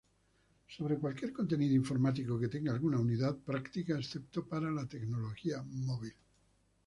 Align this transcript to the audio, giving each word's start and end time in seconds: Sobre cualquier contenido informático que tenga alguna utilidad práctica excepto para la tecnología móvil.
Sobre 0.67 0.97
cualquier 0.97 1.31
contenido 1.31 1.75
informático 1.75 2.39
que 2.39 2.47
tenga 2.47 2.71
alguna 2.71 2.97
utilidad 2.99 3.37
práctica 3.37 3.93
excepto 3.99 4.47
para 4.47 4.71
la 4.71 4.87
tecnología 4.87 5.61
móvil. 5.61 6.15